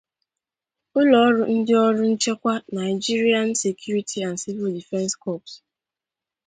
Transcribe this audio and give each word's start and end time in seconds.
ụlọọrụ 0.99 1.43
ndị 1.55 1.73
ọrụ 1.85 2.03
nchekwa 2.11 2.53
'Nigerian 2.61 3.49
Security 3.63 4.19
and 4.27 4.37
Civil 4.41 4.69
Defense 4.77 5.13
Corps 5.23 5.51